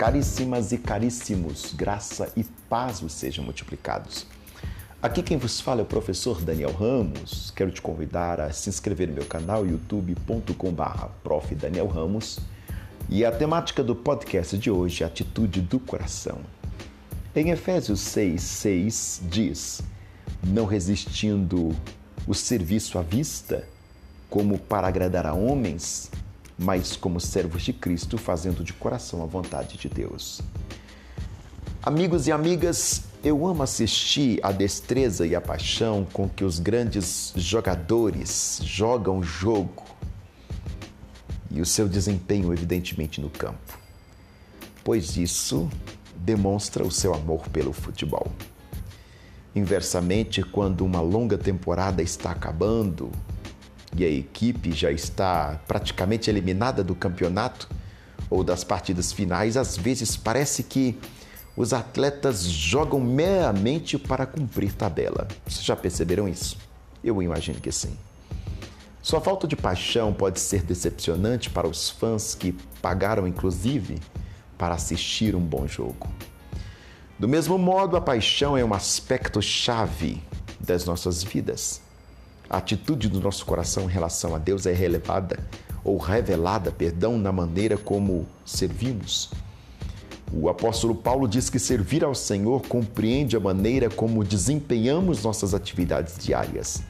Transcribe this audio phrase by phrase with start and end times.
[0.00, 4.26] Caríssimas e caríssimos, graça e paz vos sejam multiplicados.
[5.02, 7.50] Aqui quem vos fala é o professor Daniel Ramos.
[7.50, 12.38] Quero te convidar a se inscrever no meu canal youtube.com/prof Daniel Ramos.
[13.10, 16.38] E a temática do podcast de hoje é atitude do coração.
[17.36, 19.82] Em Efésios 6, 6 diz:
[20.42, 21.76] Não resistindo
[22.26, 23.68] o serviço à vista,
[24.30, 26.10] como para agradar a homens,
[26.60, 30.42] mas como servos de Cristo, fazendo de coração a vontade de Deus.
[31.82, 37.32] Amigos e amigas, eu amo assistir a destreza e a paixão com que os grandes
[37.34, 39.84] jogadores jogam o jogo
[41.50, 43.78] e o seu desempenho, evidentemente, no campo,
[44.84, 45.66] pois isso
[46.14, 48.30] demonstra o seu amor pelo futebol.
[49.56, 53.10] Inversamente, quando uma longa temporada está acabando
[53.96, 57.68] e a equipe já está praticamente eliminada do campeonato
[58.28, 60.96] ou das partidas finais, às vezes parece que
[61.56, 65.26] os atletas jogam meramente para cumprir tabela.
[65.46, 66.56] Vocês já perceberam isso?
[67.02, 67.96] Eu imagino que sim.
[69.02, 73.98] Sua falta de paixão pode ser decepcionante para os fãs que pagaram, inclusive,
[74.56, 76.08] para assistir um bom jogo.
[77.18, 80.22] Do mesmo modo, a paixão é um aspecto chave
[80.60, 81.80] das nossas vidas.
[82.50, 85.38] A atitude do nosso coração em relação a Deus é relevada
[85.84, 89.30] ou revelada, perdão, na maneira como servimos.
[90.32, 96.18] O apóstolo Paulo diz que servir ao Senhor compreende a maneira como desempenhamos nossas atividades
[96.18, 96.82] diárias.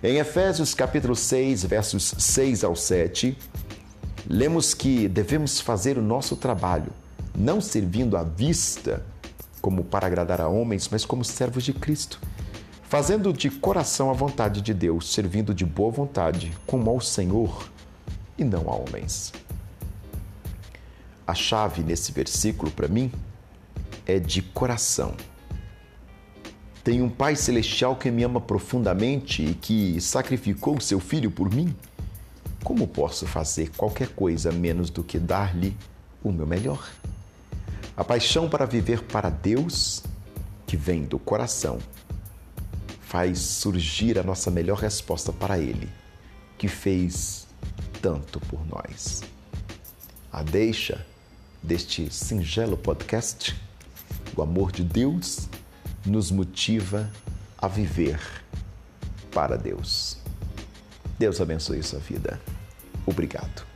[0.00, 3.36] Em Efésios capítulo 6, versos 6 ao 7,
[4.28, 6.92] lemos que devemos fazer o nosso trabalho,
[7.34, 9.04] não servindo à vista,
[9.60, 12.20] como para agradar a homens, mas como servos de Cristo
[12.90, 17.70] fazendo de coração a vontade de Deus, servindo de boa vontade, como ao Senhor
[18.36, 19.32] e não a homens.
[21.24, 23.12] A chave nesse versículo para mim
[24.04, 25.14] é de coração.
[26.82, 31.72] Tenho um Pai Celestial que me ama profundamente e que sacrificou seu filho por mim.
[32.64, 35.76] Como posso fazer qualquer coisa menos do que dar-lhe
[36.24, 36.90] o meu melhor?
[37.96, 40.02] A paixão para viver para Deus,
[40.66, 41.78] que vem do coração,
[43.10, 45.90] faz surgir a nossa melhor resposta para Ele,
[46.56, 47.44] que fez
[48.00, 49.24] tanto por nós.
[50.32, 51.04] A deixa
[51.60, 53.60] deste singelo podcast,
[54.36, 55.48] o amor de Deus
[56.06, 57.10] nos motiva
[57.58, 58.20] a viver
[59.32, 60.16] para Deus.
[61.18, 62.40] Deus abençoe sua vida.
[63.04, 63.69] Obrigado.